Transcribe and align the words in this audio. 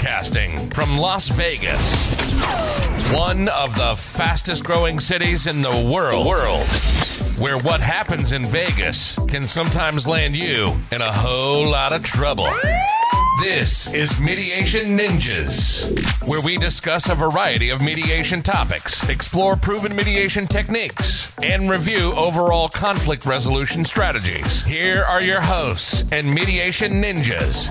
Broadcasting 0.00 0.70
from 0.70 0.96
Las 0.96 1.28
Vegas, 1.28 2.14
one 3.12 3.48
of 3.48 3.76
the 3.76 3.94
fastest 3.96 4.64
growing 4.64 4.98
cities 4.98 5.46
in 5.46 5.60
the 5.60 5.90
world. 5.92 6.26
world. 6.26 6.66
Where 7.36 7.58
what 7.58 7.82
happens 7.82 8.32
in 8.32 8.42
Vegas 8.46 9.14
can 9.28 9.42
sometimes 9.42 10.06
land 10.06 10.34
you 10.34 10.74
in 10.90 11.02
a 11.02 11.12
whole 11.12 11.68
lot 11.68 11.92
of 11.92 12.02
trouble. 12.02 12.48
This 13.42 13.92
is 13.92 14.18
Mediation 14.18 14.98
Ninjas, 14.98 16.26
where 16.26 16.40
we 16.40 16.56
discuss 16.56 17.10
a 17.10 17.14
variety 17.14 17.68
of 17.68 17.82
mediation 17.82 18.42
topics, 18.42 19.06
explore 19.06 19.56
proven 19.56 19.94
mediation 19.94 20.46
techniques, 20.46 21.30
and 21.42 21.68
review 21.68 22.14
overall 22.14 22.68
conflict 22.68 23.26
resolution 23.26 23.84
strategies. 23.84 24.62
Here 24.64 25.04
are 25.04 25.22
your 25.22 25.42
hosts 25.42 26.06
and 26.10 26.34
mediation 26.34 27.02
ninjas, 27.02 27.68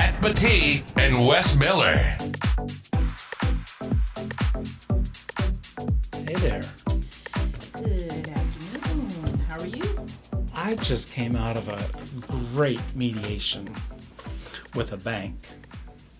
Pat 0.00 0.14
Batee 0.22 0.82
and 0.96 1.26
Wes 1.26 1.56
Miller. 1.58 1.92
Hey 6.24 6.36
there. 6.36 6.62
Good 7.74 8.30
afternoon. 8.30 9.38
How 9.46 9.58
are 9.60 9.66
you? 9.66 10.06
I 10.54 10.76
just 10.76 11.12
came 11.12 11.36
out 11.36 11.58
of 11.58 11.68
a 11.68 11.84
great 12.54 12.80
mediation 12.94 13.68
with 14.74 14.92
a 14.92 14.96
bank. 14.96 15.36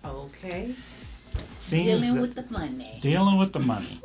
Okay. 0.05 0.75
Seems 1.55 2.01
Dealing 2.01 2.13
that- 2.13 2.21
with 2.21 2.35
the 2.35 2.45
money. 2.51 2.99
dealing 3.01 3.39
with 3.39 3.51
the 3.51 3.59
money. 3.73 3.99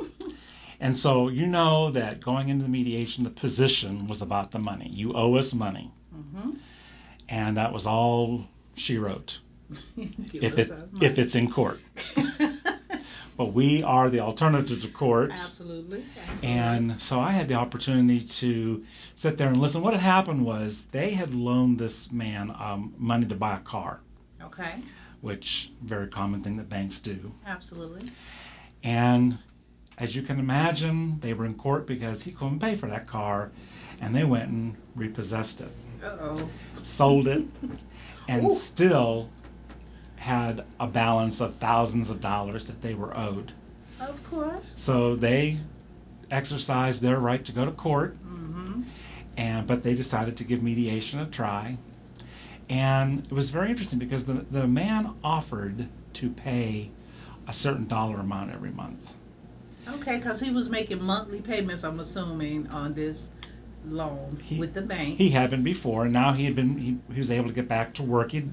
and 0.80 0.96
so 0.96 1.28
you 1.28 1.46
know 1.46 1.90
that 1.90 2.22
going 2.22 2.48
into 2.48 2.62
the 2.62 2.70
mediation, 2.70 3.24
the 3.24 3.30
position 3.30 4.06
was 4.06 4.22
about 4.22 4.52
the 4.52 4.58
money. 4.58 4.88
You 4.88 5.12
owe 5.12 5.34
us 5.34 5.52
money, 5.52 5.90
Mm-hmm. 6.16 6.52
and 7.28 7.58
that 7.58 7.74
was 7.74 7.86
all 7.86 8.46
she 8.74 8.96
wrote. 8.96 9.40
If 10.32 10.58
it 10.58 10.72
if 11.00 11.18
it's 11.18 11.34
in 11.34 11.50
court, 11.50 11.80
but 13.38 13.52
we 13.52 13.82
are 13.82 14.10
the 14.10 14.20
alternative 14.20 14.82
to 14.82 14.88
court. 14.88 15.30
absolutely. 15.32 16.04
absolutely. 16.20 16.48
And 16.48 17.00
so 17.00 17.20
I 17.20 17.32
had 17.32 17.48
the 17.48 17.54
opportunity 17.54 18.20
to 18.40 18.84
sit 19.14 19.38
there 19.38 19.48
and 19.48 19.60
listen. 19.60 19.82
What 19.82 19.94
had 19.94 20.02
happened 20.02 20.44
was 20.44 20.84
they 20.92 21.10
had 21.10 21.34
loaned 21.34 21.78
this 21.78 22.12
man 22.12 22.50
um, 22.50 22.94
money 22.98 23.26
to 23.26 23.34
buy 23.34 23.56
a 23.56 23.60
car, 23.60 24.00
okay. 24.42 24.74
which 25.20 25.70
very 25.82 26.08
common 26.08 26.42
thing 26.42 26.56
that 26.58 26.68
banks 26.68 27.00
do. 27.00 27.32
Absolutely. 27.46 28.10
And 28.84 29.38
as 29.98 30.14
you 30.14 30.22
can 30.22 30.38
imagine, 30.38 31.18
they 31.20 31.32
were 31.32 31.46
in 31.46 31.54
court 31.54 31.86
because 31.86 32.22
he 32.22 32.30
couldn't 32.32 32.60
pay 32.60 32.74
for 32.76 32.88
that 32.88 33.06
car, 33.06 33.50
and 34.00 34.14
they 34.14 34.24
went 34.24 34.48
and 34.50 34.76
repossessed 34.94 35.60
it, 35.60 35.70
Uh 36.04 36.16
oh. 36.20 36.48
sold 36.84 37.26
it, 37.28 37.42
and 38.28 38.44
Ooh. 38.44 38.54
still 38.54 39.30
had 40.26 40.64
a 40.80 40.88
balance 40.88 41.40
of 41.40 41.54
thousands 41.56 42.10
of 42.10 42.20
dollars 42.20 42.66
that 42.66 42.82
they 42.82 42.94
were 42.94 43.16
owed. 43.16 43.52
Of 44.00 44.22
course. 44.28 44.74
So 44.76 45.14
they 45.14 45.58
exercised 46.30 47.00
their 47.00 47.18
right 47.18 47.44
to 47.44 47.52
go 47.52 47.64
to 47.64 47.70
court, 47.70 48.14
Mm-hmm. 48.14 48.82
and 49.36 49.66
but 49.66 49.82
they 49.84 49.94
decided 49.94 50.38
to 50.38 50.44
give 50.44 50.62
mediation 50.62 51.20
a 51.20 51.26
try. 51.26 51.78
And 52.68 53.24
it 53.24 53.32
was 53.32 53.50
very 53.50 53.70
interesting 53.70 54.00
because 54.00 54.24
the, 54.24 54.44
the 54.50 54.66
man 54.66 55.14
offered 55.22 55.86
to 56.14 56.30
pay 56.30 56.90
a 57.46 57.52
certain 57.52 57.86
dollar 57.86 58.18
amount 58.18 58.50
every 58.52 58.70
month. 58.72 59.12
Okay, 59.88 60.16
because 60.16 60.40
he 60.40 60.50
was 60.50 60.68
making 60.68 61.00
monthly 61.00 61.40
payments, 61.40 61.84
I'm 61.84 62.00
assuming, 62.00 62.66
on 62.70 62.92
this 62.94 63.30
loan 63.88 64.40
He- 64.42 64.58
with 64.58 64.74
the 64.74 64.82
bank. 64.82 65.18
He 65.18 65.30
had 65.30 65.50
been 65.50 65.62
before, 65.62 66.02
and 66.04 66.12
now 66.12 66.32
he 66.32 66.44
had 66.44 66.56
been 66.56 66.76
he, 66.76 66.96
he 67.12 67.18
was 67.18 67.30
able 67.30 67.46
to 67.46 67.54
get 67.54 67.68
back 67.68 67.94
to 67.94 68.02
work. 68.02 68.32
He'd 68.32 68.52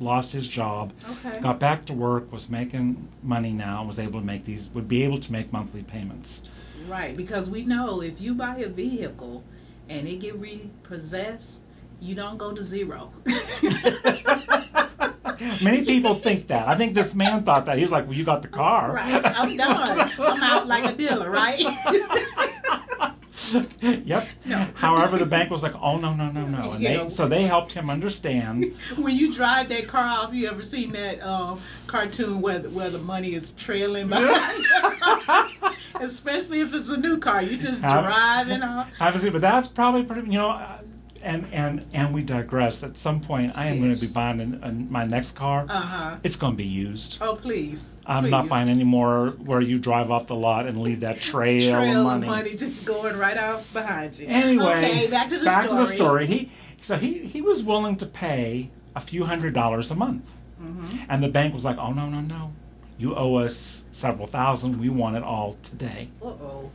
lost 0.00 0.32
his 0.32 0.48
job, 0.48 0.92
okay. 1.08 1.38
got 1.40 1.60
back 1.60 1.84
to 1.86 1.92
work, 1.92 2.32
was 2.32 2.48
making 2.50 3.08
money 3.22 3.52
now, 3.52 3.84
was 3.84 3.98
able 3.98 4.20
to 4.20 4.26
make 4.26 4.44
these 4.44 4.68
would 4.74 4.88
be 4.88 5.04
able 5.04 5.20
to 5.20 5.32
make 5.32 5.52
monthly 5.52 5.82
payments. 5.82 6.50
Right, 6.88 7.16
because 7.16 7.50
we 7.50 7.64
know 7.64 8.00
if 8.00 8.20
you 8.20 8.34
buy 8.34 8.56
a 8.58 8.68
vehicle 8.68 9.44
and 9.88 10.08
it 10.08 10.20
get 10.20 10.36
repossessed, 10.36 11.62
you 12.00 12.14
don't 12.14 12.38
go 12.38 12.52
to 12.52 12.62
zero. 12.62 13.12
Many 15.62 15.84
people 15.84 16.14
think 16.14 16.48
that. 16.48 16.68
I 16.68 16.74
think 16.76 16.94
this 16.94 17.14
man 17.14 17.44
thought 17.44 17.66
that. 17.66 17.76
He 17.76 17.82
was 17.82 17.92
like, 17.92 18.06
"Well, 18.06 18.16
you 18.16 18.24
got 18.24 18.42
the 18.42 18.48
car." 18.48 18.92
Right, 18.92 19.24
I'm 19.24 19.56
done. 19.56 20.10
I'm 20.18 20.42
out 20.42 20.66
like 20.66 20.84
a 20.84 20.92
dealer, 20.94 21.30
right? 21.30 21.58
yep. 23.80 24.28
No. 24.44 24.68
However, 24.74 25.18
the 25.18 25.26
bank 25.26 25.50
was 25.50 25.62
like, 25.62 25.74
"Oh 25.74 25.98
no, 25.98 26.14
no, 26.14 26.30
no, 26.30 26.46
no," 26.46 26.72
and 26.72 26.82
Yeah. 26.82 27.04
they 27.04 27.10
so 27.10 27.28
they 27.28 27.42
helped 27.42 27.72
him 27.72 27.90
understand. 27.90 28.74
when 28.96 29.16
you 29.16 29.32
drive 29.32 29.68
that 29.70 29.88
car 29.88 30.04
off, 30.04 30.34
you 30.34 30.48
ever 30.48 30.62
seen 30.62 30.92
that 30.92 31.20
um, 31.22 31.60
cartoon 31.86 32.40
where 32.40 32.58
the, 32.58 32.70
where 32.70 32.90
the 32.90 32.98
money 32.98 33.34
is 33.34 33.50
trailing 33.50 34.08
behind 34.08 34.64
the 34.64 34.96
car? 35.00 35.50
Especially 36.00 36.60
if 36.60 36.72
it's 36.72 36.88
a 36.88 36.96
new 36.96 37.18
car, 37.18 37.42
you 37.42 37.58
just 37.58 37.82
driving 37.82 38.62
off. 38.62 38.90
Obviously, 39.00 39.30
but 39.30 39.40
that's 39.40 39.68
probably 39.68 40.02
pretty. 40.04 40.30
You 40.30 40.38
know, 40.38 40.78
and 41.22 41.46
and 41.52 41.86
and 41.92 42.14
we 42.14 42.22
digress. 42.22 42.82
At 42.82 42.96
some 42.96 43.20
point, 43.20 43.52
I 43.54 43.66
am 43.66 43.80
going 43.80 43.92
to 43.92 44.00
be 44.00 44.12
buying 44.12 44.40
an, 44.40 44.60
an, 44.62 44.90
my 44.90 45.04
next 45.04 45.34
car. 45.34 45.66
Uh 45.68 45.80
huh. 45.80 46.16
It's 46.22 46.36
going 46.36 46.54
to 46.54 46.56
be 46.56 46.66
used. 46.66 47.18
Oh 47.20 47.36
please. 47.36 47.96
I'm 48.06 48.30
not 48.30 48.48
buying 48.48 48.68
any 48.68 48.84
more 48.84 49.30
where 49.30 49.60
you 49.60 49.78
drive 49.78 50.10
off 50.10 50.26
the 50.26 50.34
lot 50.34 50.66
and 50.66 50.80
leave 50.80 51.00
that 51.00 51.20
trail, 51.20 51.72
Trail 51.72 52.08
of 52.08 52.22
money. 52.22 52.54
just 52.54 52.84
going 52.84 53.16
right 53.16 53.36
out 53.36 53.70
behind 53.72 54.18
you. 54.18 54.26
Anyway, 54.28 54.64
okay, 54.64 55.06
back 55.06 55.28
to 55.28 55.38
the 55.38 55.44
back 55.44 55.66
story. 55.66 55.84
to 55.84 55.90
the 55.90 55.96
story. 55.96 56.26
He 56.26 56.50
so 56.80 56.96
he 56.96 57.24
he 57.26 57.42
was 57.42 57.62
willing 57.62 57.96
to 57.98 58.06
pay 58.06 58.70
a 58.96 59.00
few 59.00 59.24
hundred 59.24 59.54
dollars 59.54 59.90
a 59.90 59.94
month, 59.94 60.28
mm-hmm. 60.60 61.04
and 61.08 61.22
the 61.22 61.28
bank 61.28 61.54
was 61.54 61.64
like, 61.64 61.78
"Oh 61.78 61.92
no, 61.92 62.08
no, 62.08 62.20
no, 62.20 62.52
you 62.98 63.14
owe 63.14 63.36
us 63.36 63.84
several 63.92 64.26
thousand. 64.26 64.80
We 64.80 64.88
want 64.88 65.16
it 65.16 65.22
all 65.22 65.56
today." 65.62 66.08
Uh 66.22 66.26
oh. 66.26 66.70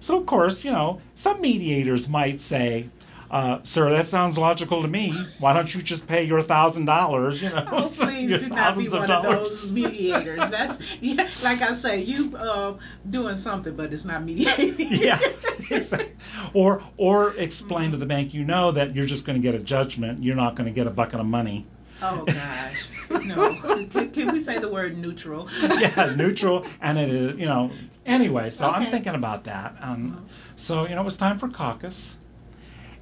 So 0.00 0.18
of 0.18 0.26
course, 0.26 0.64
you 0.64 0.72
know, 0.72 1.00
some 1.14 1.40
mediators 1.40 2.08
might 2.10 2.38
say, 2.38 2.90
uh, 3.34 3.58
"Sir, 3.64 3.90
that 3.90 4.06
sounds 4.06 4.38
logical 4.38 4.82
to 4.82 4.88
me. 4.88 5.12
Why 5.38 5.52
don't 5.52 5.74
you 5.74 5.82
just 5.82 6.06
pay 6.06 6.22
your 6.24 6.40
thousand 6.42 6.84
dollars?" 6.86 7.42
You 7.42 7.50
know, 7.50 7.66
Oh, 7.70 7.92
please 7.94 8.38
do 8.42 8.48
not 8.48 8.78
be 8.78 8.88
one 8.88 9.02
of 9.02 9.08
dollars. 9.08 9.50
those 9.50 9.74
mediators. 9.74 10.48
That's 10.50 10.78
yeah, 11.00 11.28
like 11.42 11.60
I 11.60 11.72
say, 11.74 12.00
you 12.02 12.36
uh, 12.36 12.74
doing 13.08 13.36
something, 13.36 13.74
but 13.74 13.92
it's 13.92 14.04
not 14.04 14.22
mediating. 14.24 14.76
yeah, 14.92 15.18
exactly. 15.70 16.12
Or 16.54 16.82
or 16.96 17.34
explain 17.36 17.90
to 17.90 17.96
the 17.96 18.06
bank, 18.06 18.34
you 18.34 18.44
know 18.44 18.72
that 18.72 18.94
you're 18.94 19.06
just 19.06 19.24
going 19.26 19.40
to 19.40 19.42
get 19.42 19.54
a 19.60 19.62
judgment. 19.62 20.22
You're 20.22 20.36
not 20.36 20.54
going 20.54 20.66
to 20.66 20.72
get 20.72 20.86
a 20.86 20.90
bucket 20.90 21.20
of 21.20 21.26
money. 21.26 21.66
Oh 22.02 22.24
gosh, 22.24 22.88
no. 23.24 23.54
Can, 23.90 24.10
can 24.10 24.32
we 24.32 24.40
say 24.42 24.58
the 24.58 24.68
word 24.68 24.96
neutral? 24.98 25.48
yeah, 25.78 26.12
neutral, 26.16 26.66
and 26.80 26.98
it 26.98 27.08
is, 27.08 27.38
you 27.38 27.46
know. 27.46 27.70
Anyway, 28.04 28.50
so 28.50 28.68
I'm 28.68 28.90
thinking 28.90 29.14
about 29.14 29.44
that. 29.44 29.76
Um, 29.80 30.10
Mhm. 30.10 30.58
so 30.60 30.86
you 30.88 30.94
know, 30.94 31.00
it 31.00 31.04
was 31.04 31.16
time 31.16 31.38
for 31.38 31.48
caucus, 31.48 32.16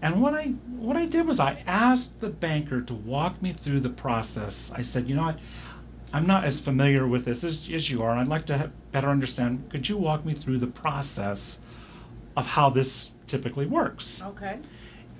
and 0.02 0.20
what 0.20 0.34
I 0.34 0.46
what 0.76 0.96
I 0.96 1.06
did 1.06 1.26
was 1.26 1.40
I 1.40 1.62
asked 1.66 2.20
the 2.20 2.28
banker 2.28 2.82
to 2.82 2.94
walk 2.94 3.40
me 3.40 3.52
through 3.52 3.80
the 3.80 3.88
process. 3.88 4.72
I 4.74 4.82
said, 4.82 5.08
you 5.08 5.14
know 5.14 5.22
what, 5.22 5.38
I'm 6.12 6.26
not 6.26 6.44
as 6.44 6.60
familiar 6.60 7.06
with 7.06 7.24
this 7.24 7.44
as, 7.44 7.68
as 7.72 7.88
you 7.88 8.02
are, 8.02 8.10
and 8.10 8.20
I'd 8.20 8.28
like 8.28 8.46
to 8.46 8.70
better 8.90 9.08
understand. 9.08 9.70
Could 9.70 9.88
you 9.88 9.96
walk 9.96 10.24
me 10.24 10.34
through 10.34 10.58
the 10.58 10.66
process 10.66 11.60
of 12.36 12.46
how 12.46 12.70
this 12.70 13.10
typically 13.26 13.66
works? 13.66 14.22
Okay. 14.22 14.58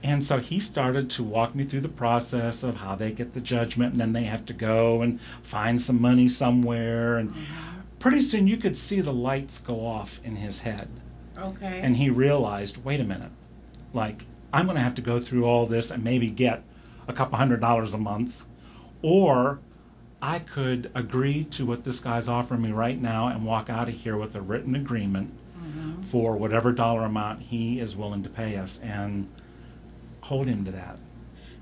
And 0.04 0.22
so 0.22 0.38
he 0.38 0.58
started 0.58 1.10
to 1.10 1.22
walk 1.22 1.54
me 1.54 1.64
through 1.64 1.82
the 1.82 1.88
process 1.88 2.64
of 2.64 2.76
how 2.76 2.96
they 2.96 3.12
get 3.12 3.32
the 3.32 3.40
judgment, 3.40 3.92
and 3.92 4.00
then 4.00 4.12
they 4.12 4.24
have 4.24 4.46
to 4.46 4.52
go 4.52 5.02
and 5.02 5.20
find 5.20 5.80
some 5.80 6.00
money 6.00 6.28
somewhere. 6.28 7.18
And 7.18 7.32
Mhm. 7.32 7.82
pretty 8.00 8.20
soon 8.20 8.48
you 8.48 8.56
could 8.56 8.76
see 8.76 9.00
the 9.00 9.12
lights 9.12 9.60
go 9.60 9.86
off 9.86 10.20
in 10.24 10.34
his 10.34 10.58
head. 10.58 10.88
Okay. 11.38 11.80
And 11.82 11.96
he 11.96 12.10
realized, 12.10 12.84
wait 12.84 13.00
a 13.00 13.04
minute, 13.04 13.30
like, 13.94 14.26
I'm 14.52 14.66
going 14.66 14.76
to 14.76 14.82
have 14.82 14.96
to 14.96 15.02
go 15.02 15.18
through 15.18 15.44
all 15.44 15.66
this 15.66 15.90
and 15.90 16.04
maybe 16.04 16.28
get 16.28 16.62
a 17.08 17.12
couple 17.12 17.38
hundred 17.38 17.60
dollars 17.60 17.94
a 17.94 17.98
month. 17.98 18.44
Or 19.02 19.58
I 20.20 20.38
could 20.38 20.90
agree 20.94 21.44
to 21.52 21.66
what 21.66 21.84
this 21.84 22.00
guy's 22.00 22.28
offering 22.28 22.62
me 22.62 22.70
right 22.70 23.00
now 23.00 23.28
and 23.28 23.44
walk 23.44 23.70
out 23.70 23.88
of 23.88 23.94
here 23.94 24.16
with 24.16 24.36
a 24.36 24.40
written 24.40 24.74
agreement 24.76 25.32
Mhm. 25.58 26.04
for 26.04 26.36
whatever 26.36 26.72
dollar 26.72 27.04
amount 27.04 27.42
he 27.42 27.80
is 27.80 27.96
willing 27.96 28.22
to 28.24 28.28
pay 28.28 28.56
us 28.56 28.80
and 28.80 29.28
hold 30.20 30.46
him 30.46 30.64
to 30.64 30.72
that. 30.72 30.98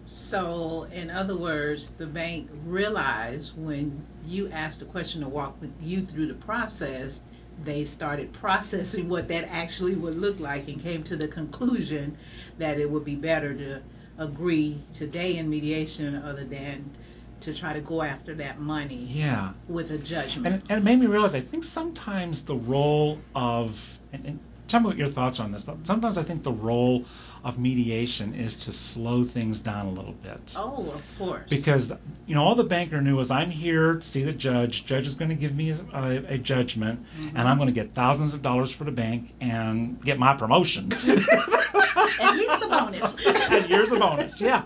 So, 0.04 0.86
in 0.92 1.10
other 1.10 1.36
words, 1.36 1.90
the 1.90 2.06
bank 2.06 2.50
realized 2.66 3.52
when 3.56 4.02
you 4.26 4.48
asked 4.50 4.80
the 4.80 4.86
question 4.86 5.20
to 5.20 5.28
walk 5.28 5.60
with 5.60 5.72
you 5.80 6.00
through 6.02 6.26
the 6.26 6.34
process, 6.34 7.22
they 7.64 7.84
started 7.84 8.32
processing 8.32 9.08
what 9.08 9.28
that 9.28 9.44
actually 9.50 9.94
would 9.94 10.16
look 10.18 10.40
like 10.40 10.68
and 10.68 10.80
came 10.82 11.02
to 11.04 11.16
the 11.16 11.28
conclusion 11.28 12.16
that 12.58 12.78
it 12.78 12.90
would 12.90 13.04
be 13.04 13.14
better 13.14 13.54
to 13.54 13.80
agree 14.18 14.78
today 14.92 15.36
in 15.36 15.48
mediation 15.48 16.14
other 16.16 16.44
than 16.44 16.94
to 17.40 17.54
try 17.54 17.72
to 17.72 17.80
go 17.80 18.02
after 18.02 18.34
that 18.34 18.60
money 18.60 19.06
Yeah. 19.08 19.52
with 19.66 19.90
a 19.90 19.98
judgment. 19.98 20.56
it- 20.56 20.62
and 20.68 20.80
it 20.80 20.84
made 20.84 20.98
me 20.98 21.06
realize 21.06 21.34
I 21.34 21.40
think 21.40 21.64
sometimes 21.64 22.44
the 22.44 22.54
role 22.54 23.18
of, 23.34 23.98
and, 24.12 24.26
and 24.26 24.40
tell 24.70 24.80
me 24.80 24.86
what 24.86 24.96
your 24.96 25.08
thoughts 25.08 25.40
are 25.40 25.44
on 25.44 25.52
this. 25.52 25.62
But 25.62 25.86
sometimes 25.86 26.16
I 26.18 26.22
think 26.22 26.42
the 26.42 26.52
role 26.52 27.04
of 27.42 27.58
mediation 27.58 28.34
is 28.34 28.56
to 28.64 28.72
slow 28.72 29.24
things 29.24 29.60
down 29.60 29.86
a 29.86 29.90
little 29.90 30.12
bit. 30.12 30.54
Oh, 30.56 30.90
of 30.90 31.02
course. 31.18 31.48
Because 31.48 31.92
you 32.26 32.34
know 32.34 32.44
all 32.44 32.54
the 32.54 32.64
banker 32.64 33.00
knew 33.00 33.16
was 33.16 33.30
I'm 33.30 33.50
here 33.50 33.94
to 33.94 34.02
see 34.02 34.22
the 34.24 34.32
judge. 34.32 34.84
Judge 34.84 35.06
is 35.06 35.14
going 35.14 35.30
to 35.30 35.34
give 35.34 35.54
me 35.54 35.70
a, 35.70 35.76
a, 35.92 36.16
a 36.34 36.38
judgment, 36.38 37.04
Mhm. 37.18 37.28
and 37.34 37.48
I'm 37.48 37.56
going 37.56 37.68
to 37.68 37.72
get 37.72 37.94
thousands 37.94 38.34
of 38.34 38.42
dollars 38.42 38.72
for 38.72 38.84
the 38.84 38.92
bank 38.92 39.32
and 39.40 40.02
get 40.04 40.18
my 40.18 40.34
promotion. 40.36 40.84
and 41.06 42.40
here's 42.40 42.60
the 42.60 42.68
bonus. 42.70 43.26
and 43.50 43.64
here's 43.66 43.90
the 43.90 43.98
bonus. 43.98 44.40
Yeah. 44.40 44.64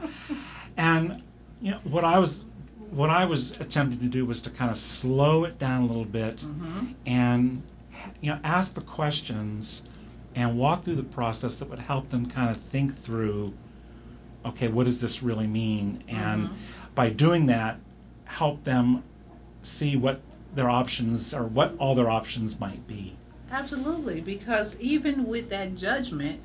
And 0.77 1.23
you 1.61 1.71
know 1.73 1.79
what 1.85 2.05
I 2.05 2.19
was 2.19 2.45
what 2.91 3.11
I 3.11 3.25
was 3.25 3.53
attempting 3.61 4.01
to 4.01 4.07
do 4.07 4.25
was 4.27 4.43
to 4.43 4.51
kind 4.51 4.71
of 4.71 4.77
slow 4.77 5.45
it 5.45 5.59
down 5.59 5.83
a 5.83 5.87
little 5.87 6.05
bit 6.05 6.41
hmm 6.43 6.87
and 7.07 7.63
you 8.21 8.31
know 8.31 8.39
ask 8.45 8.75
the 8.75 8.81
questions 8.83 9.83
and 10.35 10.59
walk 10.59 10.83
through 10.83 10.97
the 10.97 11.03
process 11.03 11.57
that 11.57 11.71
would 11.71 11.79
help 11.79 12.09
them 12.11 12.27
kind 12.27 12.51
of 12.51 12.57
think 12.57 12.97
through 12.97 13.53
okay 14.45 14.69
what 14.69 14.85
does 14.85 15.01
this 15.01 15.23
really 15.23 15.47
mean 15.47 16.03
and 16.09 16.49
Mhm. 16.49 16.55
by 16.95 17.11
doing 17.11 17.47
that 17.47 17.79
help 18.25 18.63
them 18.65 19.03
see 19.63 19.97
what 19.97 20.21
their 20.55 20.69
options 20.69 21.35
or 21.35 21.45
what 21.45 21.75
all 21.79 21.95
their 21.95 22.11
options 22.11 22.59
might 22.61 22.87
be 22.87 23.17
Absolutely, 23.51 24.21
because 24.21 24.77
even 24.81 25.27
with 25.27 25.51
that 25.51 25.77
judgment, 25.77 26.41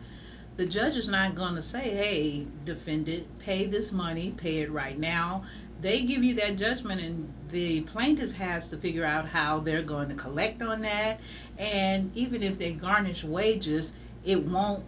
the 0.58 0.66
judge 0.66 0.96
is 0.96 1.10
not 1.10 1.34
going 1.34 1.56
to 1.56 1.62
say, 1.62 1.90
hey, 1.90 2.46
defendant, 2.66 3.40
pay 3.40 3.66
this 3.66 3.92
money, 3.92 4.32
pay 4.38 4.58
it 4.60 4.72
right 4.72 4.98
now. 4.98 5.44
They 5.82 6.02
give 6.02 6.24
you 6.24 6.36
that 6.36 6.58
judgment, 6.58 7.02
and 7.02 7.34
the 7.50 7.82
plaintiff 7.82 8.34
has 8.34 8.70
to 8.70 8.78
figure 8.78 9.06
out 9.06 9.28
how 9.28 9.60
they're 9.60 9.82
going 9.82 10.10
to 10.10 10.16
collect 10.16 10.62
on 10.62 10.82
that. 10.82 11.20
And 11.58 12.16
even 12.16 12.44
if 12.44 12.58
they 12.58 12.74
garnish 12.74 13.24
wages, 13.24 13.94
it 14.26 14.44
won't 14.44 14.84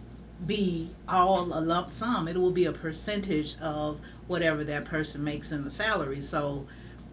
be 0.46 0.90
all 1.08 1.44
a 1.56 1.60
lump 1.60 1.90
sum. 1.90 2.28
It 2.28 2.36
will 2.36 2.50
be 2.50 2.66
a 2.66 2.72
percentage 2.72 3.56
of 3.60 4.00
whatever 4.26 4.64
that 4.64 4.84
person 4.84 5.24
makes 5.24 5.52
in 5.52 5.64
the 5.64 5.70
salary. 5.70 6.20
So 6.20 6.66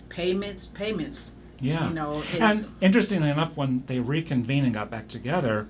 payments, 0.09 0.65
payments. 0.65 1.33
yeah 1.61 1.87
You 1.87 1.93
know, 1.93 2.23
and 2.39 2.65
interestingly 2.81 3.29
enough 3.29 3.55
when 3.55 3.83
they 3.87 3.99
reconvened 3.99 4.65
and 4.65 4.73
got 4.73 4.89
back 4.89 5.07
together 5.07 5.67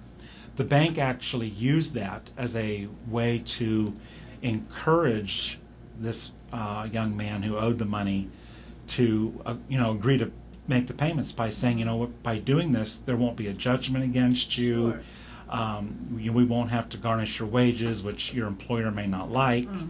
the 0.59 0.65
bank 0.65 0.97
actually 0.97 1.47
used 1.47 1.94
that 1.94 2.29
as 2.35 2.57
a 2.57 2.85
way 3.07 3.39
to 3.45 3.94
encourage 4.41 5.57
this 6.01 6.31
uh, 6.53 6.87
young 6.91 7.15
man 7.17 7.41
who 7.43 7.57
owed 7.57 7.77
the 7.77 7.85
money 7.85 8.27
to 8.87 9.41
uh, 9.45 9.55
you 9.67 9.77
know 9.77 9.91
agree 9.91 10.17
to 10.17 10.31
make 10.67 10.87
the 10.87 10.93
payments 10.93 11.31
by 11.31 11.49
saying 11.49 11.77
you 11.79 11.85
know 11.85 12.07
by 12.23 12.37
doing 12.37 12.71
this 12.71 12.99
there 12.99 13.15
won't 13.17 13.35
be 13.35 13.47
a 13.47 13.53
judgment 13.53 14.03
against 14.03 14.57
you 14.57 14.91
Sure. 14.91 15.01
um, 15.59 15.95
you, 16.19 16.31
we 16.31 16.43
won't 16.43 16.69
have 16.69 16.89
to 16.89 16.97
garnish 16.97 17.39
your 17.39 17.47
wages 17.47 18.03
which 18.03 18.33
your 18.33 18.47
employer 18.47 18.91
may 18.91 19.07
not 19.07 19.31
like 19.31 19.67
Mhm. 19.67 19.87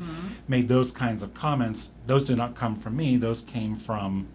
made 0.47 0.67
those 0.67 0.91
kinds 0.91 1.21
of 1.23 1.33
comments 1.33 1.91
those 2.07 2.25
did 2.25 2.37
not 2.37 2.55
come 2.55 2.75
from 2.77 2.95
me 2.95 3.17
those 3.17 3.41
came 3.43 3.75
from 3.77 4.27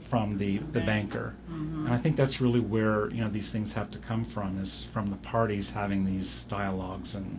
from 0.00 0.38
the 0.38 0.58
the 0.58 0.80
Bank. 0.80 0.86
banker 1.12 1.34
Mhm. 1.50 1.84
and 1.84 1.92
I 1.94 1.98
think 1.98 2.16
that's 2.16 2.40
really 2.40 2.60
where 2.60 3.10
you 3.10 3.20
know 3.22 3.28
these 3.28 3.50
things 3.50 3.72
have 3.74 3.90
to 3.92 3.98
come 3.98 4.24
from 4.24 4.58
is 4.58 4.84
from 4.84 5.06
the 5.10 5.16
parties 5.16 5.70
having 5.70 6.04
these 6.04 6.44
dialogues 6.44 7.14
and 7.14 7.38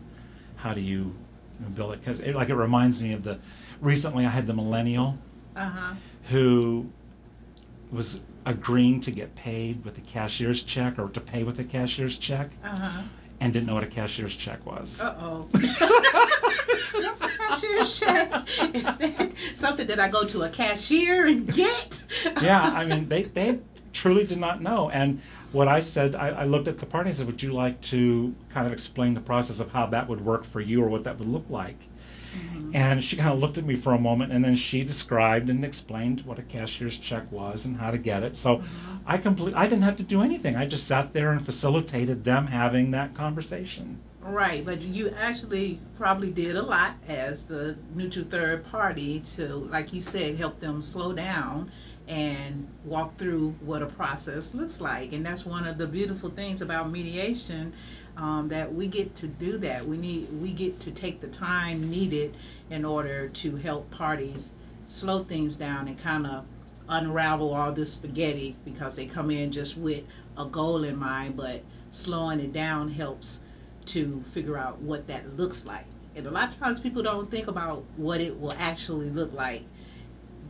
how 0.58 0.74
do 0.74 0.82
you, 0.82 1.16
know, 1.66 1.70
build 1.70 1.94
it 1.94 2.00
because 2.00 2.20
it, 2.20 2.36
like 2.36 2.50
it 2.50 2.56
reminds 2.56 3.02
me 3.02 3.14
of 3.14 3.24
the 3.24 3.40
recently 3.82 4.26
I 4.26 4.30
had 4.30 4.46
the 4.48 4.54
millennial 4.54 5.18
Uh-huh. 5.56 5.94
who 6.30 6.90
was 7.92 8.20
agreeing 8.46 9.02
to 9.02 9.12
get 9.12 9.36
paid 9.36 9.84
with 9.84 9.98
a 9.98 10.02
cashier's 10.02 10.64
check 10.64 11.00
or 11.00 11.10
to 11.10 11.20
pay 11.20 11.44
with 11.44 11.60
a 11.60 11.64
cashier's 11.64 12.18
check 12.18 12.50
Uh-huh. 12.64 13.02
and 13.40 13.54
didn't 13.54 13.68
know 13.68 13.76
what 13.76 13.84
a 13.84 13.88
cashier's 13.88 14.36
check 14.36 14.66
was. 14.66 15.02
Uh-oh. 15.02 15.48
What's 16.94 17.22
a 17.22 17.28
cashier's 17.28 18.00
check? 18.00 18.32
Is 18.76 18.98
that 18.98 19.34
something 19.54 19.88
that 19.88 20.00
I 20.00 20.10
go 20.10 20.26
to 20.26 20.44
a 20.44 20.50
cashier 20.50 21.26
and 21.28 21.52
get? 21.54 22.04
yeah, 22.42 22.62
I 22.62 22.86
mean, 22.86 23.08
they, 23.10 23.24
they 23.24 23.60
truly 23.94 24.26
did 24.26 24.38
not 24.40 24.62
know. 24.62 24.90
And 24.90 25.22
what 25.52 25.68
I 25.68 25.80
said, 25.80 26.16
I, 26.16 26.30
I 26.30 26.46
looked 26.46 26.68
at 26.68 26.80
the 26.80 26.86
party 26.86 27.10
and 27.10 27.18
said, 27.18 27.28
Would 27.28 27.42
you 27.42 27.54
like 27.54 27.82
to 27.84 28.34
kind 28.54 28.68
of 28.68 28.74
explain 28.74 29.14
the 29.14 29.22
process 29.22 29.60
of 29.60 29.72
how 29.72 29.88
that 29.88 30.08
would 30.08 30.22
work 30.22 30.44
for 30.44 30.62
you 30.62 30.84
or 30.84 30.90
what 30.90 31.04
that 31.06 31.18
would 31.20 31.28
look 31.28 31.46
like? 31.50 31.80
Mhm. 32.34 32.76
And 32.76 33.04
she 33.04 33.16
kind 33.16 33.34
of 33.34 33.40
looked 33.40 33.58
at 33.58 33.66
me 33.66 33.76
for 33.76 33.94
a 33.94 34.00
moment 34.00 34.32
and 34.32 34.46
then 34.46 34.56
she 34.56 34.84
described 34.84 35.50
and 35.50 35.66
explained 35.66 36.22
what 36.26 36.38
a 36.38 36.44
cashier's 36.44 36.98
check 36.98 37.32
was 37.32 37.66
and 37.66 37.76
how 37.76 37.90
to 37.92 37.98
get 37.98 38.24
it. 38.24 38.36
So 38.36 38.58
Mhm. 38.58 38.64
I 39.08 39.18
complete 39.18 39.56
I 39.56 39.66
didn't 39.66 39.84
have 39.84 39.98
to 39.98 40.04
do 40.04 40.22
anything. 40.22 40.56
I 40.56 40.66
just 40.68 40.86
sat 40.86 41.12
there 41.14 41.32
and 41.32 41.44
facilitated 41.44 42.24
them 42.24 42.46
having 42.46 42.92
that 42.92 43.16
conversation. 43.16 43.98
Right, 44.22 44.64
but 44.64 44.82
you 44.82 45.10
actually 45.18 45.80
probably 45.98 46.30
did 46.32 46.56
a 46.56 46.62
lot 46.62 46.92
as 47.08 47.46
the 47.46 47.76
neutral 47.96 48.26
third 48.26 48.66
party 48.66 49.22
to, 49.36 49.48
like 49.48 49.92
you 49.92 50.02
said, 50.02 50.36
help 50.36 50.60
them 50.60 50.82
slow 50.82 51.14
down 51.14 51.72
and 52.10 52.68
walk 52.86 53.16
through 53.18 53.52
what 53.62 53.84
a 53.84 53.86
process 53.86 54.56
looks 54.56 54.82
like. 54.82 55.14
And 55.14 55.24
that's 55.24 55.46
one 55.46 55.68
of 55.68 55.78
the 55.78 55.88
beautiful 55.88 56.30
things 56.30 56.62
about 56.62 56.92
mediation 56.92 57.72
um, 58.18 58.50
that 58.50 58.74
we 58.74 58.88
get 58.88 59.16
to 59.18 59.28
do 59.28 59.60
that. 59.60 59.88
We 59.88 59.96
need 59.96 60.28
we 60.42 60.52
get 60.52 60.80
to 60.82 60.92
take 60.92 61.22
the 61.22 61.28
time 61.28 61.90
needed 61.90 62.36
in 62.72 62.84
order 62.84 63.30
to 63.30 63.56
help 63.56 63.90
parties 63.92 64.52
slow 64.88 65.24
things 65.24 65.56
down 65.56 65.88
and 65.88 65.98
kind 66.00 66.26
of 66.26 66.46
unravel 66.90 67.54
all 67.54 67.72
this 67.72 67.94
spaghetti 67.94 68.56
because 68.66 68.96
they 68.96 69.06
come 69.06 69.30
in 69.30 69.52
just 69.52 69.78
with 69.78 70.04
a 70.36 70.46
goal 70.46 70.84
in 70.84 70.98
mind, 70.98 71.38
but 71.38 71.62
slowing 71.92 72.40
it 72.40 72.52
down 72.52 72.90
helps 72.90 73.42
to 73.86 74.24
figure 74.32 74.58
out 74.58 74.80
what 74.80 75.08
that 75.08 75.38
looks 75.38 75.64
like. 75.64 75.86
And 76.16 76.26
a 76.26 76.32
lot 76.32 76.50
of 76.50 76.58
times 76.58 76.80
people 76.80 77.04
don't 77.04 77.30
think 77.30 77.48
about 77.48 77.84
what 77.98 78.20
it 78.20 78.40
will 78.40 78.54
actually 78.54 79.12
look 79.12 79.32
like 79.32 79.64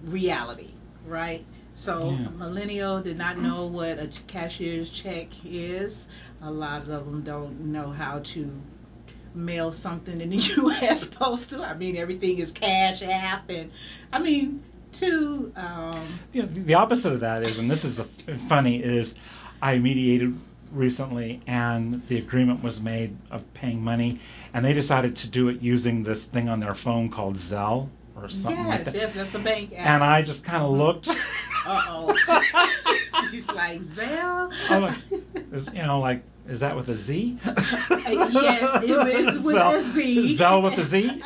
reality, 0.06 0.72
right? 1.06 1.46
So 1.74 2.12
Yeah. 2.12 2.30
millennial 2.30 3.02
did 3.02 3.18
not 3.18 3.38
know 3.38 3.68
what 3.68 4.00
a 4.00 4.10
cashier's 4.28 4.90
check 4.90 5.28
is. 5.46 6.08
A 6.42 6.52
lot 6.52 6.82
of 6.82 6.88
them 6.88 7.22
don't 7.24 7.72
know 7.72 7.90
how 7.90 8.20
to 8.20 8.52
mail 9.34 9.72
something 9.72 10.20
in 10.20 10.30
the 10.30 10.38
U.S. 10.58 11.06
postal. 11.06 11.64
I 11.64 11.74
mean, 11.76 11.96
everything 11.96 12.40
is 12.40 12.52
Cash 12.52 13.04
App, 13.04 13.50
and 13.50 13.72
I 14.12 14.20
mean, 14.20 14.64
to 14.94 15.52
um, 15.56 16.08
know, 16.34 16.46
the 16.46 16.74
opposite 16.76 17.14
of 17.14 17.20
that 17.22 17.44
is, 17.44 17.60
and 17.60 17.70
this 17.70 17.86
is 17.86 17.96
the 17.96 18.04
funny, 18.04 18.82
is 18.82 19.16
I 19.62 19.78
mediated 19.80 20.36
recently 20.72 21.42
and 21.48 22.06
the 22.08 22.18
agreement 22.20 22.64
was 22.64 22.80
made 22.80 23.18
of 23.32 23.54
paying 23.56 23.82
money 23.84 24.20
and 24.54 24.64
they 24.64 24.74
decided 24.74 25.16
to 25.16 25.28
do 25.28 25.50
it 25.50 25.62
using 25.62 26.04
this 26.04 26.26
thing 26.26 26.48
on 26.48 26.60
their 26.60 26.76
phone 26.76 27.10
called 27.10 27.36
Zelle 27.36 27.90
or 28.24 28.30
something 28.30 28.66
like 28.68 28.80
yes, 28.86 28.94
that. 28.94 28.96
yes, 28.96 29.14
that's 29.16 29.36
a 29.36 29.40
bank 29.40 29.72
app. 29.76 29.86
And 29.88 30.04
I 30.04 30.22
just 30.22 30.44
kind 30.44 30.64
of 30.64 30.72
looked. 30.72 31.08
Uh-oh. 31.66 32.16
Just 33.32 33.54
like 33.54 33.82
Zelle? 33.82 34.52
I'm 34.70 34.82
like, 34.82 34.96
is, 35.52 35.68
you 35.68 35.84
know, 35.84 36.00
like, 36.00 36.24
is 36.48 36.62
that 36.62 36.76
with 36.76 36.88
a 36.90 36.96
Z? 36.96 37.38
yes, 37.44 38.84
it 38.84 38.90
is 39.08 39.44
with 39.44 39.56
Zelle- 39.56 39.76
a 39.76 39.84
Z. 39.84 40.38
Zelle 40.38 40.64
with 40.64 40.78
a 40.80 40.84
Z. 40.84 41.22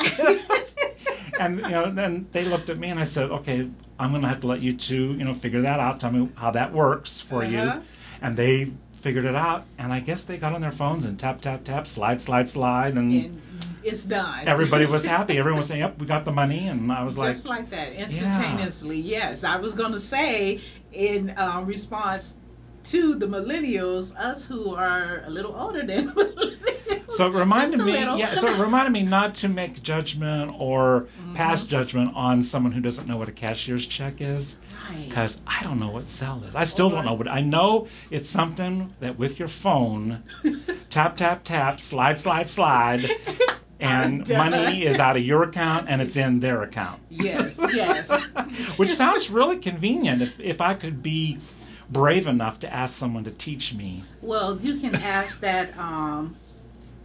and 1.39 1.57
you 1.59 1.69
know, 1.69 1.91
then 1.91 2.27
they 2.31 2.43
looked 2.45 2.69
at 2.69 2.77
me 2.77 2.89
and 2.89 2.99
I 2.99 3.03
said, 3.05 3.31
okay, 3.31 3.69
I'm 3.99 4.11
gonna 4.11 4.27
have 4.27 4.41
to 4.41 4.47
let 4.47 4.61
you 4.61 4.73
two, 4.75 5.13
you 5.13 5.23
know, 5.23 5.33
figure 5.33 5.61
that 5.61 5.79
out. 5.79 5.99
Tell 5.99 6.11
me 6.11 6.29
how 6.35 6.51
that 6.51 6.73
works 6.73 7.21
for 7.21 7.43
Uh-huh. 7.43 7.51
you. 7.75 7.81
And 8.21 8.35
they 8.35 8.71
figured 8.93 9.25
it 9.25 9.35
out, 9.35 9.65
and 9.77 9.93
I 9.93 9.99
guess 9.99 10.23
they 10.23 10.37
got 10.37 10.53
on 10.53 10.61
their 10.61 10.71
phones 10.71 11.05
and 11.05 11.19
tap, 11.19 11.41
tap, 11.41 11.63
tap, 11.63 11.87
slide, 11.87 12.21
slide, 12.21 12.47
slide, 12.49 12.95
and, 12.95 13.13
and 13.13 13.41
it's 13.83 14.03
done. 14.05 14.47
everybody 14.47 14.85
was 14.85 15.03
happy. 15.15 15.37
Everyone 15.37 15.59
was 15.59 15.67
saying, 15.67 15.81
yep, 15.81 15.97
we 15.99 16.05
got 16.05 16.25
the 16.25 16.31
money, 16.31 16.67
and 16.67 16.91
I 16.91 17.03
was 17.03 17.17
like, 17.17 17.33
Just 17.33 17.45
like, 17.45 17.69
that, 17.71 17.93
instantaneously. 17.93 18.97
Yes, 18.99 19.43
I 19.43 19.57
was 19.57 19.73
gonna 19.73 19.99
say 19.99 20.61
in 20.91 21.31
uh, 21.31 21.61
response 21.65 22.35
to 22.85 23.15
the 23.15 23.27
millennials, 23.27 24.13
us 24.15 24.45
who 24.45 24.75
are 24.75 25.23
a 25.25 25.29
little 25.29 25.55
older 25.55 25.85
than 25.85 26.09
millennials. 26.15 27.11
So 27.11 27.27
it 27.27 27.33
reminded 27.33 27.77
me, 27.79 27.91
little. 27.93 28.17
yeah. 28.17 28.33
So 28.33 28.47
it 28.47 28.57
reminded 28.59 28.91
me 28.91 29.03
not 29.03 29.35
to 29.35 29.47
make 29.47 29.83
judgment 29.83 30.51
or 30.57 31.07
Mhm. 31.21 31.35
pass 31.35 31.63
judgment 31.63 32.13
on 32.15 32.43
someone 32.43 32.71
who 32.71 32.81
doesn't 32.81 33.07
know 33.07 33.17
what 33.17 33.27
a 33.29 33.31
cashier's 33.31 33.85
check 33.85 34.19
is, 34.19 34.57
Right. 34.89 35.07
because 35.07 35.39
I 35.45 35.61
don't 35.63 35.79
know 35.79 35.89
what 35.91 36.03
Zelle 36.05 36.47
is. 36.47 36.55
I 36.55 36.63
still 36.63 36.89
don't 36.89 37.05
know 37.05 37.13
what. 37.13 37.27
I 37.27 37.41
know 37.41 37.87
it's 38.09 38.27
something 38.29 38.93
that 38.99 39.17
with 39.19 39.37
your 39.37 39.47
phone, 39.47 40.23
tap 40.89 41.15
tap 41.17 41.43
tap, 41.43 41.79
slide 41.79 42.17
slide 42.17 42.47
slide, 42.47 43.07
and 43.79 44.27
money 44.29 44.85
is 44.85 44.99
out 44.99 45.17
of 45.17 45.23
your 45.23 45.43
account 45.43 45.87
and 45.89 46.01
it's 46.01 46.15
in 46.15 46.39
their 46.39 46.63
account. 46.63 47.01
Yes, 47.09 47.59
yes. 47.73 48.09
Which 48.77 48.91
sounds 48.91 49.29
really 49.29 49.57
convenient 49.57 50.21
if 50.21 50.39
if 50.39 50.61
I 50.61 50.73
could 50.75 51.03
be 51.03 51.39
brave 51.89 52.27
enough 52.27 52.59
to 52.59 52.73
ask 52.73 52.95
someone 52.95 53.25
to 53.25 53.31
teach 53.31 53.73
me. 53.73 54.03
Well, 54.21 54.57
you 54.57 54.79
can 54.79 54.95
ask 54.95 55.41
that. 55.41 55.77
Um, 55.77 56.35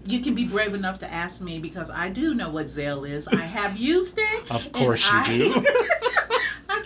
you 0.06 0.20
can 0.20 0.34
be 0.34 0.46
brave 0.46 0.74
enough 0.74 1.00
to 1.00 1.12
ask 1.12 1.40
me 1.40 1.58
because 1.58 1.90
I 1.90 2.08
do 2.08 2.34
know 2.34 2.48
what 2.48 2.66
Zelle 2.66 3.06
is. 3.06 3.28
I 3.28 3.36
have 3.36 3.76
used 3.76 4.18
it. 4.18 4.50
Of 4.50 4.72
course 4.72 5.10
you 5.10 5.18
I- 5.18 5.26
do. 5.26 5.66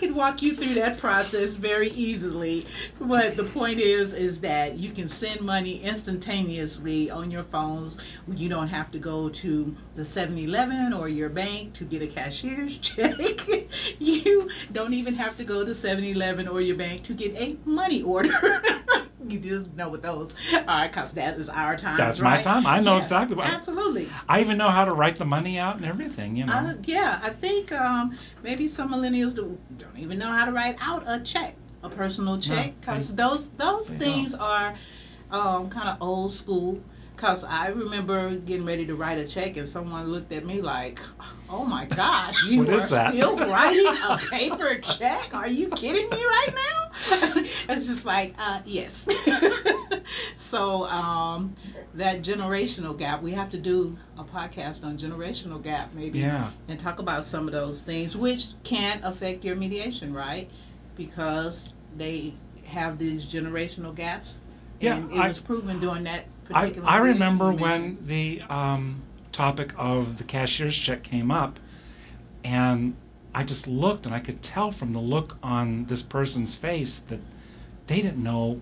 Can 0.03 0.15
walk 0.15 0.41
you 0.41 0.53
through 0.53 0.73
that 0.73 0.97
process 0.97 1.55
very 1.55 1.87
easily. 1.91 2.65
But 2.99 3.37
the 3.37 3.45
point 3.45 3.79
is, 3.79 4.13
is 4.13 4.41
that 4.41 4.77
you 4.77 4.91
can 4.91 5.07
send 5.07 5.39
money 5.39 5.81
instantaneously 5.81 7.09
on 7.09 7.31
your 7.31 7.43
phones. 7.43 7.97
You 8.27 8.49
don't 8.49 8.67
have 8.67 8.91
to 8.91 8.99
go 8.99 9.29
to 9.29 9.73
the 9.95 10.01
7-Eleven 10.01 10.91
or 10.91 11.07
your 11.07 11.29
bank 11.29 11.75
to 11.75 11.85
get 11.85 12.01
a 12.01 12.07
cashier's 12.07 12.77
check. 12.79 13.17
you 13.97 14.49
don't 14.73 14.93
even 14.93 15.13
have 15.13 15.37
to 15.37 15.45
go 15.45 15.63
to 15.63 15.71
7-Eleven 15.71 16.49
or 16.49 16.59
your 16.59 16.75
bank 16.75 17.03
to 17.03 17.13
get 17.13 17.37
a 17.37 17.55
money 17.63 18.01
order. 18.01 18.61
you 19.27 19.39
just 19.39 19.73
know 19.73 19.89
what 19.89 20.01
those 20.01 20.33
are 20.67 20.87
because 20.87 21.13
that 21.13 21.37
is 21.37 21.49
our 21.49 21.77
time. 21.77 21.97
That's 21.97 22.19
right? 22.19 22.37
my 22.37 22.41
time. 22.41 22.67
I 22.67 22.79
know 22.79 22.95
Yes, 22.95 23.05
exactly 23.05 23.35
what. 23.35 23.47
Absolutely. 23.47 24.09
I 24.27 24.41
even 24.41 24.57
know 24.57 24.69
how 24.69 24.85
to 24.85 24.93
write 24.93 25.17
the 25.17 25.25
money 25.25 25.59
out 25.59 25.77
and 25.77 25.85
everything. 25.85 26.35
You 26.35 26.45
know. 26.45 26.53
Uh, 26.53 26.73
yeah, 26.83 27.19
I 27.23 27.29
think 27.29 27.71
um, 27.71 28.17
maybe 28.43 28.67
some 28.67 28.91
millennials 28.91 29.35
do, 29.35 29.57
don't 29.93 30.03
even 30.03 30.17
know 30.17 30.27
how 30.29 30.45
to 30.45 30.51
write 30.51 30.77
out 30.81 31.03
a 31.07 31.19
check, 31.19 31.55
a 31.83 31.89
personal 31.89 32.39
check, 32.39 32.73
because 32.79 33.13
those 33.13 33.49
those 33.51 33.89
things 33.89 34.33
are 34.33 34.75
um, 35.29 35.69
kind 35.69 35.89
of 35.89 35.97
old 36.01 36.33
school. 36.33 36.79
Because 37.23 37.45
I 37.45 37.69
remember 37.69 38.35
getting 38.35 38.65
ready 38.65 38.85
to 38.85 38.95
write 38.95 39.17
a 39.17 39.25
check, 39.25 39.55
and 39.55 39.65
someone 39.65 40.11
looked 40.11 40.33
at 40.33 40.45
me 40.45 40.59
like, 40.59 40.99
"Oh 41.49 41.63
my 41.63 41.85
gosh, 41.85 42.43
you 42.49 42.63
are 42.63 42.65
that?" 42.65 43.13
still 43.13 43.37
writing 43.49 43.87
a 43.87 44.17
paper 44.29 44.75
check? 44.79 45.33
Are 45.33 45.47
you 45.47 45.69
kidding 45.69 46.09
me 46.09 46.17
right 46.17 46.49
now?" 46.53 46.89
it's 47.69 47.87
just 47.87 48.05
like, 48.05 48.35
uh, 48.37 48.59
yes. 48.65 49.07
so 50.35 50.85
um, 50.87 51.55
that 51.93 52.23
generational 52.23 52.97
gap, 52.97 53.21
we 53.21 53.31
have 53.31 53.49
to 53.51 53.57
do 53.57 53.97
a 54.17 54.25
podcast 54.25 54.83
on 54.83 54.97
generational 54.97 55.63
gap, 55.63 55.93
maybe 55.93 56.19
yeah. 56.19 56.51
and 56.67 56.77
talk 56.77 56.99
about 56.99 57.23
some 57.23 57.47
of 57.47 57.53
those 57.53 57.79
things 57.79 58.17
which 58.17 58.47
can 58.65 58.99
affect 59.01 59.45
your 59.45 59.55
mediation, 59.55 60.13
right? 60.13 60.51
Because 60.97 61.73
they 61.95 62.33
have 62.65 62.97
these 62.97 63.25
generational 63.25 63.95
gaps. 63.95 64.39
Yeah, 64.81 64.97
and 64.97 65.09
it 65.13 65.19
I- 65.19 65.29
was 65.29 65.39
proven 65.39 65.79
during 65.79 66.03
that 66.03 66.25
I, 66.51 66.73
I 66.83 66.97
remember 66.99 67.51
when 67.51 67.97
the 68.05 68.41
um, 68.49 69.01
topic 69.31 69.73
of 69.77 70.17
the 70.17 70.23
cashier's 70.23 70.77
check 70.77 71.03
came 71.03 71.31
up, 71.31 71.59
and 72.43 72.95
I 73.33 73.43
just 73.43 73.67
looked 73.67 74.05
and 74.05 74.13
I 74.13 74.19
could 74.19 74.41
tell 74.41 74.71
from 74.71 74.93
the 74.93 74.99
look 74.99 75.37
on 75.41 75.85
this 75.85 76.03
person's 76.03 76.55
face 76.55 76.99
that 77.01 77.19
they 77.87 78.01
didn't 78.01 78.21
know 78.21 78.61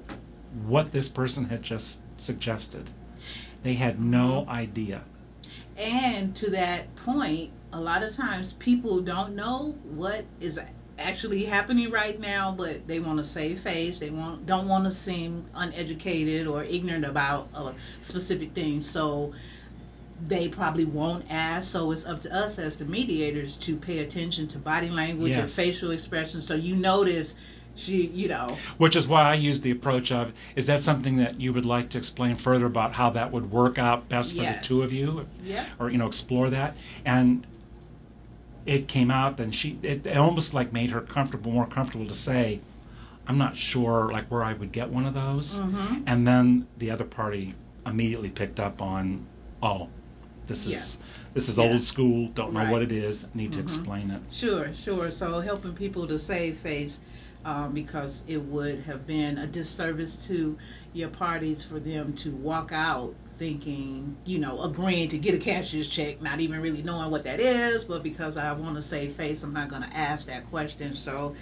what 0.65 0.91
this 0.91 1.09
person 1.09 1.45
had 1.45 1.61
just 1.61 2.01
suggested. 2.17 2.89
They 3.63 3.73
had 3.73 3.99
no 3.99 4.45
idea. 4.47 5.03
And 5.77 6.35
to 6.37 6.51
that 6.51 6.95
point, 6.95 7.51
a 7.73 7.79
lot 7.79 8.03
of 8.03 8.13
times 8.13 8.53
people 8.53 9.01
don't 9.01 9.35
know 9.35 9.75
what 9.83 10.25
is 10.39 10.59
actually 11.01 11.43
happening 11.45 11.91
right 11.91 12.19
now, 12.19 12.53
but 12.57 12.87
they 12.87 12.99
want 12.99 13.19
to 13.19 13.25
save 13.25 13.59
face. 13.59 13.99
They 13.99 14.09
want 14.09 14.45
don't 14.45 14.67
want 14.67 14.85
to 14.85 14.91
seem 14.91 15.45
uneducated 15.55 16.47
or 16.47 16.63
ignorant 16.63 17.05
about 17.05 17.49
a 17.53 17.73
specific 18.01 18.53
thing. 18.53 18.81
So 18.81 19.33
they 20.27 20.47
probably 20.47 20.85
won't 20.85 21.25
ask. 21.31 21.71
So 21.71 21.91
it's 21.91 22.05
up 22.05 22.21
to 22.21 22.35
us 22.35 22.59
as 22.59 22.77
the 22.77 22.85
mediators 22.85 23.57
to 23.57 23.75
pay 23.75 23.99
attention 23.99 24.47
to 24.49 24.59
body 24.59 24.89
language 24.89 25.35
and 25.35 25.49
facial 25.49 25.91
expressions. 25.91 26.45
So 26.45 26.53
you 26.53 26.75
notice 26.75 27.35
she, 27.75 28.05
you 28.05 28.27
know, 28.27 28.47
Which 28.77 28.95
is 28.95 29.07
why 29.07 29.23
I 29.23 29.35
use 29.35 29.61
the 29.61 29.71
approach 29.71 30.11
of 30.11 30.33
is 30.55 30.67
that 30.67 30.81
something 30.81 31.17
that 31.17 31.39
you 31.39 31.53
would 31.53 31.65
like 31.65 31.89
to 31.89 31.97
explain 31.97 32.35
further 32.35 32.65
about 32.65 32.93
how 32.93 33.11
that 33.11 33.31
would 33.31 33.49
work 33.49 33.79
out 33.79 34.09
best 34.09 34.31
for 34.33 34.43
Yes. 34.43 34.61
the 34.61 34.67
two 34.67 34.83
of 34.83 34.91
you? 34.91 35.27
yeah, 35.43 35.65
or 35.79 35.89
you 35.89 35.97
know 35.97 36.07
explore 36.07 36.49
that 36.51 36.75
and 37.05 37.47
it 38.65 38.87
came 38.87 39.11
out 39.11 39.39
and 39.39 39.53
she 39.53 39.77
it, 39.83 40.05
it 40.05 40.17
almost 40.17 40.53
like 40.53 40.71
made 40.71 40.91
her 40.91 41.01
comfortable 41.01 41.51
more 41.51 41.65
comfortable 41.67 42.07
to 42.07 42.13
say 42.13 42.59
i'm 43.27 43.37
not 43.37 43.55
sure 43.55 44.09
like 44.11 44.29
where 44.29 44.43
i 44.43 44.53
would 44.53 44.71
get 44.71 44.89
one 44.89 45.05
of 45.05 45.13
those 45.13 45.59
Mhm. 45.59 46.03
and 46.07 46.27
then 46.27 46.67
the 46.77 46.91
other 46.91 47.03
party 47.05 47.53
immediately 47.85 48.29
picked 48.29 48.59
up 48.59 48.81
on 48.81 49.25
oh 49.63 49.89
this 50.47 50.67
Yeah. 50.67 50.75
is 50.77 50.99
this 51.33 51.49
is 51.49 51.57
Yeah. 51.57 51.65
old 51.65 51.83
school 51.83 52.27
don't 52.29 52.53
know 52.53 52.69
what 52.71 52.81
it 52.81 52.91
is 52.91 53.27
need 53.33 53.53
to 53.53 53.59
Mhm. 53.59 53.63
explain 53.63 54.11
it 54.11 54.21
Sure, 54.31 54.73
sure. 54.73 55.11
So 55.11 55.39
helping 55.39 55.73
people 55.73 56.07
to 56.07 56.19
save 56.19 56.57
face 56.57 57.01
um, 57.45 57.73
because 57.73 58.23
it 58.27 58.37
would 58.37 58.79
have 58.81 59.05
been 59.07 59.37
a 59.37 59.47
disservice 59.47 60.27
to 60.27 60.57
your 60.93 61.09
parties 61.09 61.63
for 61.63 61.79
them 61.79 62.13
to 62.13 62.31
walk 62.31 62.71
out 62.71 63.15
thinking, 63.33 64.15
you 64.25 64.37
know, 64.37 64.61
agreeing 64.61 65.09
to 65.09 65.17
get 65.17 65.33
a 65.33 65.39
cashier's 65.39 65.87
check, 65.89 66.21
not 66.21 66.39
even 66.39 66.61
really 66.61 66.83
knowing 66.83 67.09
what 67.09 67.23
that 67.23 67.39
is, 67.39 67.83
but 67.83 68.03
because 68.03 68.37
I 68.37 68.51
want 68.53 68.75
to 68.75 68.81
save 68.81 69.13
face, 69.13 69.41
I'm 69.41 69.53
not 69.53 69.69
going 69.69 69.81
to 69.81 69.97
ask 69.97 70.27
that 70.27 70.45
question. 70.47 70.95
So 70.95 71.35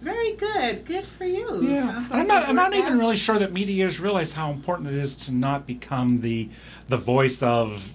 very 0.00 0.34
good. 0.36 0.84
Good 0.84 1.06
for 1.06 1.24
you. 1.24 1.62
Yeah, 1.62 1.98
like 2.10 2.12
I'm 2.12 2.26
not. 2.26 2.48
I'm 2.48 2.56
not 2.56 2.74
even 2.74 2.98
really 2.98 3.16
sure 3.16 3.38
that 3.38 3.52
mediators 3.52 4.00
realize 4.00 4.32
how 4.32 4.50
important 4.50 4.88
it 4.88 4.94
is 4.94 5.14
to 5.26 5.32
not 5.32 5.64
become 5.66 6.20
the 6.20 6.50
the 6.88 6.96
voice 6.96 7.40
of 7.42 7.94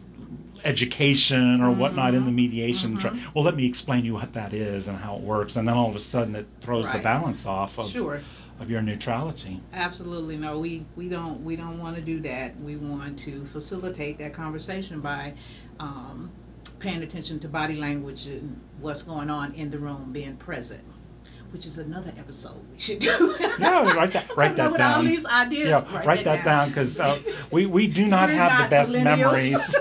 education 0.64 1.62
or 1.62 1.72
whatnot 1.72 2.14
in 2.16 2.26
the 2.26 2.32
Mhm, 2.32 2.36
mediation. 2.36 2.98
Try- 2.98 3.12
mhm. 3.12 3.34
Well, 3.36 3.44
let 3.44 3.56
me 3.56 3.66
explain 3.66 4.06
you 4.06 4.14
what 4.14 4.34
that 4.34 4.54
is 4.54 4.88
and 4.88 4.98
how 4.98 5.16
it 5.16 5.22
works, 5.22 5.56
and 5.56 5.68
then 5.68 5.76
all 5.76 5.90
of 5.90 5.96
a 5.96 6.00
sudden 6.00 6.36
it 6.36 6.48
throws 6.62 6.90
the 6.92 7.00
balance 7.00 7.46
off 7.46 7.78
of 7.80 7.90
Sure. 7.90 8.22
of 8.60 8.70
your 8.72 8.82
neutrality. 8.82 9.62
Absolutely 9.74 10.36
no. 10.38 10.60
We 10.60 10.84
we 10.96 11.10
don't 11.10 11.44
we 11.44 11.56
don't 11.56 11.80
want 11.80 11.96
to 11.96 12.02
do 12.02 12.20
that. 12.22 12.60
We 12.62 12.76
want 12.76 13.20
to 13.20 13.46
facilitate 13.46 14.18
that 14.20 14.34
conversation 14.34 15.00
by 15.02 15.34
um, 15.80 16.32
paying 16.80 17.04
attention 17.04 17.40
to 17.40 17.48
body 17.48 17.76
language 17.78 18.26
and 18.28 18.60
what's 18.82 19.04
going 19.04 19.30
on 19.30 19.54
in 19.54 19.70
the 19.70 19.78
room, 19.80 20.10
being 20.12 20.36
present, 20.38 20.82
which 21.52 21.66
is 21.66 21.78
another 21.78 22.12
episode 22.18 22.56
we 22.74 22.80
should 22.80 23.00
do. 23.00 23.36
Yeah, 23.60 23.92
write 23.94 24.12
that- 24.14 24.26
write 24.38 24.56
that 24.58 24.72
with 24.72 24.78
down. 24.80 24.94
all 24.94 25.04
these 25.04 25.26
ideas. 25.26 25.70
Yeah, 25.70 26.04
write, 26.06 26.24
that 26.26 26.44
down 26.44 26.70
because 26.70 27.00
uh, 27.00 27.18
we 27.52 27.66
we 27.68 27.88
do 27.88 28.06
not 28.08 28.30
have 28.30 28.52
not 28.52 28.64
the 28.64 28.70
best 28.70 28.94
memories. 29.00 29.76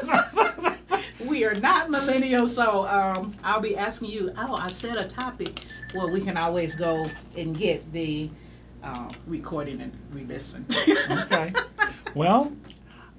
We 1.36 1.44
are 1.44 1.54
not 1.54 1.88
millennials, 1.88 2.48
so 2.48 2.86
um, 2.86 3.34
I'll 3.44 3.60
be 3.60 3.76
asking 3.76 4.08
you. 4.08 4.32
Oh, 4.38 4.54
I 4.54 4.70
said 4.70 4.96
a 4.96 5.06
topic. 5.06 5.60
Well, 5.94 6.10
we 6.10 6.22
can 6.22 6.38
always 6.38 6.74
go 6.74 7.06
and 7.36 7.56
get 7.56 7.92
the 7.92 8.30
uh, 8.82 9.10
recording 9.26 9.82
and 9.82 9.92
re-listen. 10.12 10.66
okay. 11.10 11.52
Well, 12.14 12.52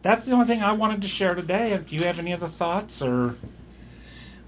that's 0.02 0.26
the 0.26 0.32
only 0.32 0.48
thing 0.48 0.64
I 0.64 0.72
wanted 0.72 1.04
to 1.04 1.08
share 1.08 1.36
today. 1.36 1.78
Do 1.78 1.96
you 1.96 2.06
have 2.06 2.18
any 2.18 2.34
other 2.34 2.48
thoughts 2.48 3.04
or? 3.04 3.36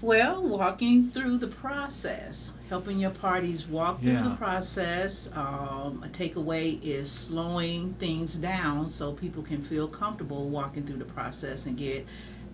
Well, 0.02 0.42
walking 0.42 1.04
through 1.04 1.38
the 1.38 1.46
process, 1.46 2.54
helping 2.68 2.98
your 2.98 3.10
parties 3.10 3.68
walk 3.68 4.02
through 4.02 4.22
the 4.22 4.34
process. 4.34 5.28
Um, 5.32 6.02
a 6.04 6.08
takeaway 6.08 6.82
is 6.82 7.12
slowing 7.12 7.92
things 7.94 8.34
down 8.34 8.88
so 8.88 9.12
people 9.12 9.44
can 9.44 9.62
feel 9.62 9.86
comfortable 9.86 10.48
walking 10.48 10.82
through 10.82 10.96
the 10.96 11.04
process 11.04 11.66
and 11.66 11.76
get 11.76 12.04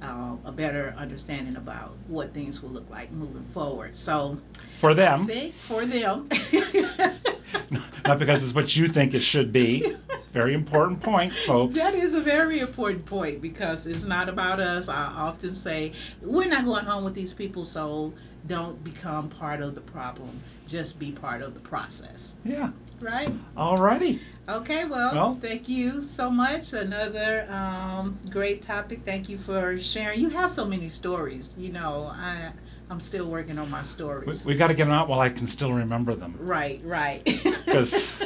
uh, 0.02 0.36
a 0.44 0.52
better 0.52 0.94
understanding 0.96 1.56
about 1.56 1.96
what 2.08 2.32
things 2.34 2.62
will 2.62 2.70
look 2.70 2.88
like 2.90 3.10
moving 3.12 3.44
forward. 3.44 3.96
So, 3.96 4.38
For 4.76 4.94
them, 4.94 5.26
think 5.26 5.54
for 5.54 5.84
them, 5.86 6.28
not 8.04 8.18
because 8.18 8.44
it's 8.44 8.54
what 8.54 8.76
you 8.76 8.88
think 8.88 9.14
it 9.14 9.22
should 9.22 9.52
be. 9.52 9.96
Very 10.32 10.52
important 10.52 11.02
point, 11.02 11.32
folks. 11.32 11.74
That 11.74 11.94
is 11.94 12.05
very 12.26 12.58
important 12.60 13.06
point 13.06 13.40
because 13.40 13.86
it's 13.86 14.04
not 14.04 14.28
about 14.28 14.58
us. 14.60 14.88
I 14.88 15.04
often 15.26 15.54
say 15.54 15.92
we're 16.20 16.48
not 16.48 16.64
going 16.64 16.84
home 16.84 17.04
with 17.04 17.14
these 17.14 17.32
people, 17.32 17.64
so 17.64 18.12
don't 18.46 18.82
become 18.84 19.28
part 19.28 19.60
of 19.60 19.74
the 19.74 19.80
problem. 19.80 20.40
Just 20.66 20.98
be 20.98 21.12
part 21.12 21.40
of 21.42 21.54
the 21.54 21.60
process, 21.60 22.36
Yeah. 22.44 22.70
right? 23.00 23.30
Alrighty. 23.56 24.18
Okay, 24.48 24.84
well, 24.84 25.14
Well- 25.14 25.38
thank 25.40 25.68
you 25.68 26.02
so 26.02 26.30
much. 26.30 26.72
Another 26.72 27.46
um, 27.50 28.18
great 28.30 28.62
topic. 28.62 29.00
Thank 29.04 29.28
you 29.28 29.38
for 29.38 29.78
sharing. 29.78 30.20
You 30.20 30.28
have 30.30 30.50
so 30.50 30.64
many 30.64 30.88
stories. 30.88 31.54
You 31.56 31.70
know, 31.72 32.10
I 32.12 32.50
I'm 32.90 33.00
still 33.00 33.26
working 33.26 33.58
on 33.58 33.68
my 33.70 33.82
stories. 33.82 34.44
we 34.46 34.54
got 34.54 34.68
to 34.68 34.74
get 34.74 34.84
them 34.84 34.92
out 34.92 35.08
while 35.08 35.18
I 35.20 35.28
can 35.28 35.46
still 35.48 35.72
remember 35.72 36.14
them. 36.14 36.34
right, 36.40 36.80
right. 36.84 37.22
Because 37.66 38.22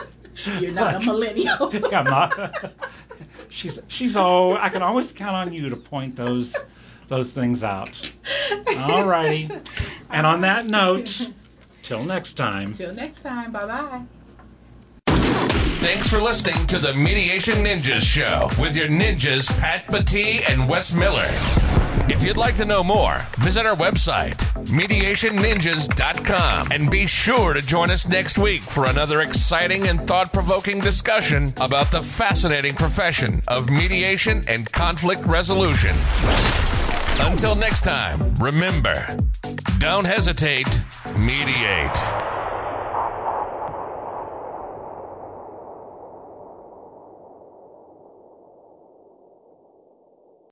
you're 0.60 0.70
not 0.72 0.94
a 0.96 1.00
millennial. 1.10 1.70
I'm 1.92 2.04
not. 2.04 2.30
She's 3.56 3.80
she's 3.88 4.16
oh 4.16 4.54
I 4.54 4.68
can 4.68 4.82
always 4.82 5.12
count 5.12 5.34
on 5.34 5.52
you 5.52 5.70
to 5.70 5.76
point 5.76 6.16
those 6.16 6.56
those 7.08 7.30
things 7.30 7.62
out. 7.64 8.12
All 8.78 9.06
righty. 9.06 9.48
And 10.10 10.26
on 10.26 10.42
that 10.42 10.66
note, 10.66 11.28
till 11.82 12.04
next 12.04 12.34
time. 12.34 12.72
Till 12.72 12.92
next 12.92 13.22
time. 13.22 13.52
Bye 13.52 13.66
bye. 13.66 14.02
Thanks 15.78 16.08
for 16.08 16.20
listening 16.20 16.66
to 16.68 16.78
the 16.78 16.94
Mediation 16.94 17.64
Ninjas 17.64 18.02
Show 18.02 18.50
with 18.60 18.76
your 18.76 18.88
ninjas 18.88 19.48
Pat 19.60 19.84
Batee 19.86 20.42
and 20.48 20.68
Wes 20.68 20.92
Miller. 20.92 21.65
If 22.08 22.22
you'd 22.22 22.36
like 22.36 22.56
to 22.56 22.64
know 22.64 22.84
more, 22.84 23.16
visit 23.38 23.66
our 23.66 23.74
website, 23.74 24.36
mediationninjas.com, 24.66 26.68
and 26.70 26.90
be 26.90 27.06
sure 27.06 27.54
to 27.54 27.60
join 27.60 27.90
us 27.90 28.08
next 28.08 28.38
week 28.38 28.62
for 28.62 28.86
another 28.86 29.20
exciting 29.20 29.88
and 29.88 30.06
thought 30.06 30.32
provoking 30.32 30.80
discussion 30.80 31.52
about 31.60 31.90
the 31.90 32.02
fascinating 32.02 32.74
profession 32.74 33.42
of 33.48 33.70
mediation 33.70 34.44
and 34.48 34.70
conflict 34.70 35.26
resolution. 35.26 35.96
Until 37.18 37.56
next 37.56 37.82
time, 37.82 38.34
remember 38.36 39.16
don't 39.78 40.04
hesitate, 40.04 40.68
mediate. 41.16 42.35